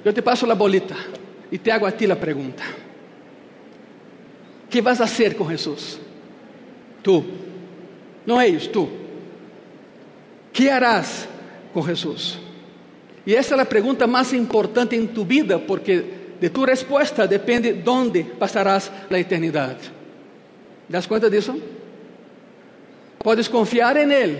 [0.03, 0.95] eu te passo a bolita
[1.51, 2.63] e te hago a ti a pergunta:
[4.69, 5.99] que vas a fazer com Jesus?
[7.03, 7.23] Tu,
[8.25, 8.89] não eles, tu.
[10.51, 11.27] Que harás
[11.73, 12.39] com Jesus?
[13.25, 16.03] E essa é a pergunta mais importante em tu vida, porque
[16.39, 20.00] de tu resposta depende onde passarás a eternidade.
[20.91, 21.57] Das conta disso?
[23.19, 24.37] Podes confiar em Ele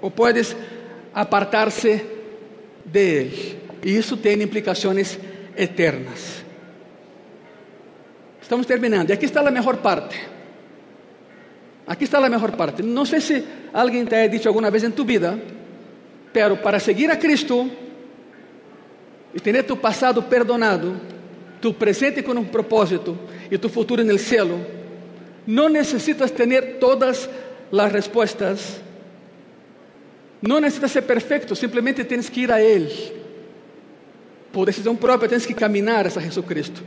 [0.00, 0.56] ou podes
[1.12, 2.06] apartar-se
[2.84, 3.58] de Ele.
[3.82, 5.18] E isso tem implicações
[5.56, 6.44] eternas.
[8.40, 9.10] Estamos terminando.
[9.10, 10.16] E aqui está a melhor parte.
[11.86, 12.82] Aqui está a melhor parte.
[12.82, 15.40] Não sei se alguém te ha dicho alguma vez em tu vida,
[16.32, 17.68] pero para seguir a Cristo
[19.34, 21.00] e ter tu passado perdonado,
[21.60, 23.18] tu presente com um propósito
[23.50, 24.46] e tu futuro no céu,
[25.46, 27.28] no necesitas tener todas
[27.70, 28.78] las respuestas.
[30.40, 32.90] No necesitas ser perfecto, simplemente tienes que ir a Él.
[34.52, 36.80] Por decisión propia tienes que caminar hacia Jesucristo.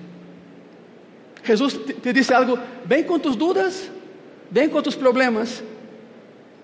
[1.44, 3.90] Jesús te dice algo, ven con tus dudas,
[4.50, 5.62] ven con tus problemas,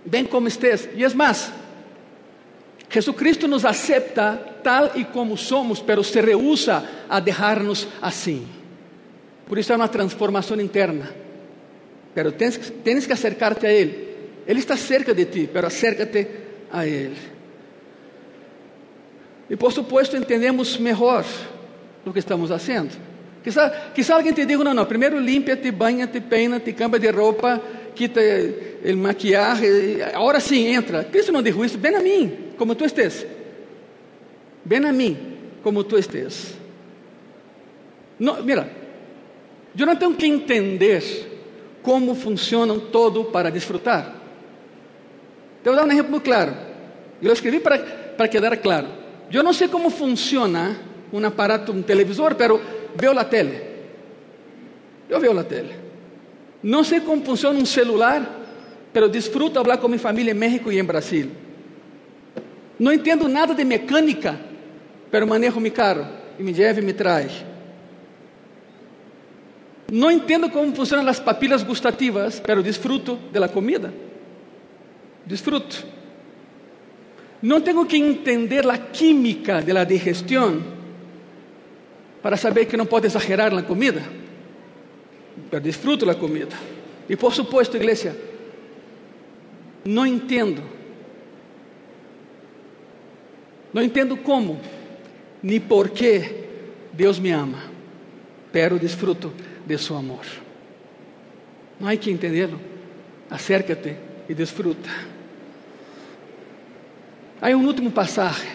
[0.05, 0.89] ven como estés.
[0.95, 1.51] Y es más,
[2.89, 8.43] Jesucristo nos acepta tal y como somos, pero se rehúsa a dejarnos así.
[9.47, 11.11] Por eso hay una transformación interna.
[12.13, 14.09] Pero tens, tens que acercarte a Ele.
[14.47, 16.27] Ele está cerca de ti, pero acércate
[16.71, 17.15] a Ele.
[19.49, 21.25] E por supuesto entendemos melhor
[22.05, 22.91] o que estamos fazendo.
[23.43, 27.61] Quizá, quizá alguém te diga, não, não, primeiro limpa-te, banha-te, peina-te, cambia de roupa,
[27.95, 31.03] quita o maquiagem, agora sim entra.
[31.05, 33.25] Cristo não dijo isso, vem a mim, como tu estés.
[34.65, 35.17] Vem a mim,
[35.63, 36.55] como tu estés.
[38.19, 38.69] Mira,
[39.77, 41.28] eu não tenho que entender
[41.81, 44.15] como funcionam todo para desfrutar.
[45.63, 46.53] Te vou dar um exemplo claro.
[47.21, 48.87] Eu escrevi para, para quedar claro.
[49.31, 50.77] Eu não sei como funciona
[51.11, 52.61] um aparato, um televisor, pero
[52.95, 53.61] veo a tele.
[55.09, 55.75] Eu veo a tele.
[56.61, 58.39] Não sei como funciona um celular,
[58.91, 61.29] pero disfruto falar com minha família em México e em Brasil.
[62.77, 64.39] Não entendo nada de mecânica,
[65.11, 67.48] pero manejo meu carro e me leva e me traz.
[69.91, 73.91] Não entendo como funcionam as papilas gustativas, pero disfruto de la comida.
[75.25, 75.83] Disfruto.
[77.41, 79.85] Não tenho que entender a química de la
[82.21, 84.03] para saber que não pode exagerar na comida,
[85.49, 86.55] pero disfruto da comida.
[87.07, 88.15] E por supuesto, igreja,
[89.85, 90.61] não entendo.
[93.73, 94.59] Não entendo como,
[95.41, 95.89] nem por
[96.91, 97.68] Deus me ama,
[98.51, 99.31] pero disfruto
[99.65, 100.25] de su amor.
[101.79, 102.57] No hay que entenderlo.
[103.29, 104.89] Acércate y disfruta.
[107.41, 108.47] Hay un último pasaje.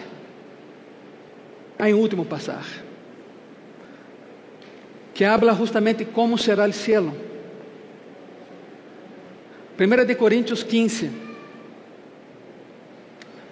[1.77, 2.85] Hay un último pasaje
[5.15, 7.13] que habla justamente cómo será el cielo.
[9.77, 11.09] Primera de Corintios 15.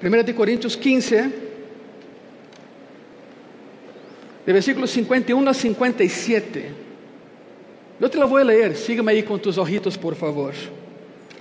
[0.01, 1.42] Primera de Corintios 15,
[4.45, 6.65] de versículos 51 a 57.
[7.99, 10.53] Eu te la vou ler, siga-me aí com tus ojitos, por favor.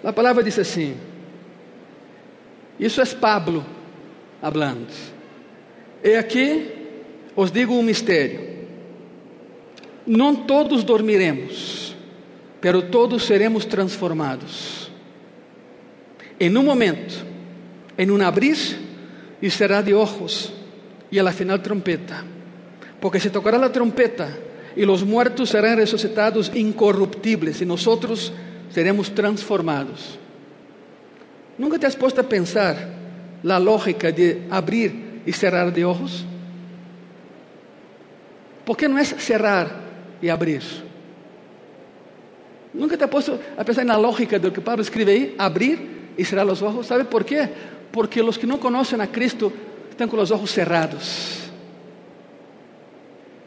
[0.05, 0.95] A palavra diz assim:
[2.79, 3.65] Isso é Pablo
[4.41, 4.93] hablando.
[6.05, 6.71] E aqui
[7.35, 8.53] os digo um mistério.
[10.07, 11.97] Não todos dormiremos,
[12.61, 14.91] pero todos seremos transformados.
[16.39, 17.25] Em um momento,
[17.97, 18.57] em um abrir,
[19.41, 20.53] e será de ojos,
[21.11, 22.32] e a la final trompeta.
[23.03, 24.29] Porque se tocará a trompeta,
[24.75, 28.33] y los muertos serán resucitados incorruptibles y nosotros
[28.71, 30.19] seremos transformados.
[31.59, 32.77] ¿Nunca te has puesto a pensar
[33.43, 36.25] la lógica de abrir y cerrar de ojos?
[38.65, 39.83] ¿Por qué no es cerrar
[40.23, 40.63] y abrir.
[42.73, 45.35] Nunca te has puesto a pensar en la lógica de lo que Pablo escribe ahí,
[45.37, 46.87] abrir y cerrar los ojos.
[46.87, 47.47] ¿Sabe por qué?
[47.91, 49.53] Porque los que no conocen a Cristo
[49.91, 51.42] están con los ojos cerrados.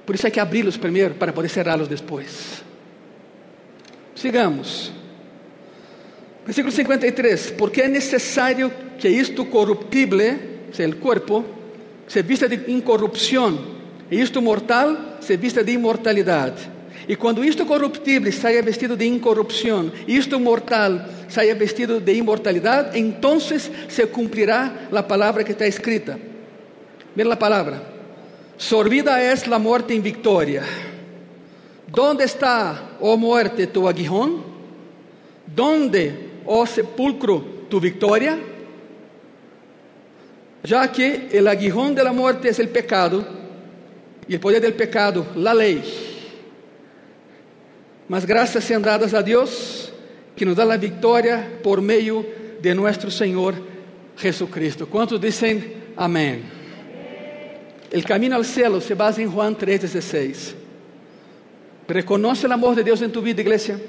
[0.06, 2.64] Por isso é que abri-los primeiro para poder cerrá-los depois.
[4.14, 4.92] Sigamos.
[6.46, 7.52] Versículo 53.
[7.58, 10.40] Porque é necessário que isto corruptible,
[10.72, 11.44] seja, o corpo,
[12.08, 13.76] se vista de incorrupção,
[14.12, 16.70] e isto mortal se vista de imortalidade.
[17.08, 23.40] E quando isto corruptível saia vestido de incorrupção, isto mortal saia vestido de imortalidade, então
[23.40, 26.20] se cumprirá a palavra que está escrita.
[27.16, 27.95] Mira a palavra.
[28.58, 30.64] Sorbida es la muerte en victoria.
[31.88, 34.44] ¿Dónde está, oh muerte, tu aguijón?
[35.54, 36.14] ¿Dónde,
[36.46, 38.38] oh sepulcro, tu victoria?
[40.64, 43.26] Ya que el aguijón de la muerte es el pecado
[44.28, 45.84] y el poder del pecado, la ley.
[48.08, 49.92] Mas gracias sean dadas a Dios
[50.36, 52.26] que nos da la victoria por medio
[52.62, 53.56] de nuestro Señor
[54.18, 54.88] Jesucristo.
[54.88, 56.55] ¿Cuántos dicen amén?
[57.92, 60.56] El camino al cielo se basa en Juan 3:16.
[61.88, 63.80] Reconoce el amor de Dios en tu vida, iglesia.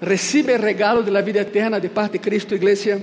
[0.00, 2.98] Recibe el regalo de la vida eterna de parte de Cristo, iglesia.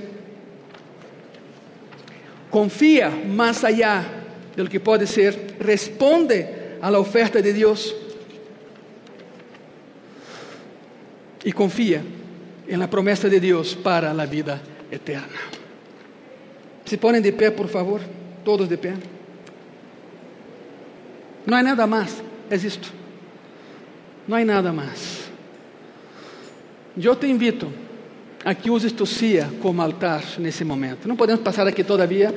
[2.49, 4.05] Confía más allá
[4.55, 5.55] de lo que puede ser.
[5.59, 7.95] Responde a la oferta de Dios.
[11.43, 12.01] Y confía
[12.67, 15.39] en la promesa de Dios para la vida eterna.
[16.85, 18.01] Se ponen de pé, por favor.
[18.43, 18.93] Todos de pé.
[21.45, 22.91] Não há nada mais, é isto.
[24.27, 25.29] Não há nada mais.
[26.97, 27.71] Eu te invito
[28.43, 31.07] a que uses tu cia como altar nesse momento.
[31.07, 32.33] Não podemos passar aqui todavia,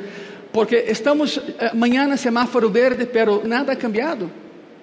[0.52, 4.30] porque estamos eh, amanhã semáforo verde, pero nada ha cambiado.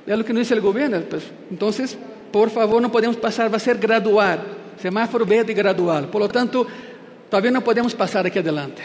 [0.07, 1.03] É o que nos diz o governo.
[1.51, 1.69] Então,
[2.31, 4.39] por favor, não podemos passar, vai ser gradual.
[4.77, 6.07] Semáforo verde gradual.
[6.07, 6.67] Por lo tanto,
[7.29, 8.83] talvez não podemos passar aqui adelante.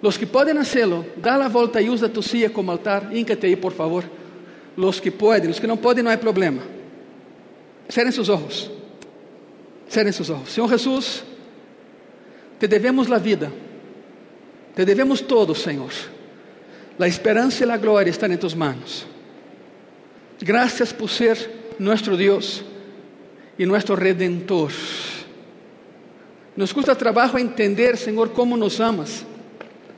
[0.00, 3.08] Los que podem hacerlo, dá a volta e usa tu cia como altar.
[3.12, 4.04] Íncate aí, por favor.
[4.78, 6.62] Los que podem, os que não podem, não há problema.
[7.88, 8.70] Cerrem seus olhos.
[9.88, 10.52] Cerrem seus olhos.
[10.52, 11.24] Senhor Jesus,
[12.60, 13.52] te devemos a vida.
[14.76, 15.90] Te devemos todo, Senhor.
[16.96, 19.04] A esperança e a glória estão em tus manos.
[20.40, 22.62] Gracias por ser nuestro Dios
[23.58, 24.70] y nuestro Redentor.
[26.54, 29.26] Nos custa trabajo entender, Senhor, como nos amas,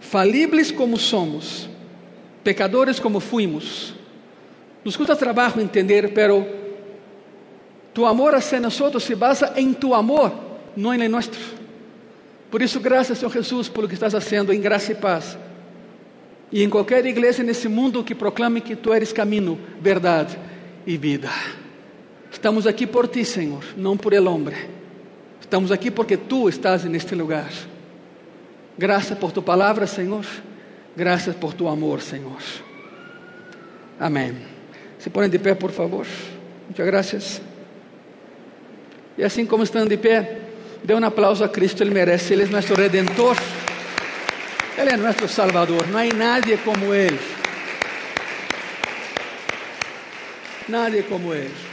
[0.00, 1.68] falibles como somos,
[2.42, 3.99] pecadores como fuimos
[4.84, 6.46] nos custa trabajo entender, pero
[7.92, 10.32] tu amor hacia nosotros se basa en tu amor,
[10.76, 11.40] no en el nuestro.
[12.50, 15.38] Por isso, graças, Senhor Jesus, por lo que estás haciendo em graça e paz.
[16.50, 20.36] E em qualquer igreja nesse mundo que proclame que tu eres caminho, verdade
[20.84, 21.30] e vida.
[22.32, 24.56] Estamos aqui por ti, Senhor, não por el hombre.
[25.40, 27.50] Estamos aqui porque tu estás neste lugar.
[28.76, 30.24] Graças por tu palavra, Senhor.
[30.96, 32.40] Graças por tu amor, Senhor.
[33.98, 34.59] Amém.
[35.00, 36.06] Se ponem de pé, por favor.
[36.68, 37.42] Muchas gracias.
[39.16, 40.38] E assim como estão de pé,
[40.84, 43.36] dê um aplauso a Cristo, Ele merece, Ele é nosso redentor,
[44.78, 47.18] Ele é nosso Salvador, não há nadie como Ele.
[50.68, 51.69] Nadie como Ele.